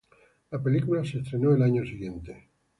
[0.49, 2.49] La película se estrenó al año siguiente.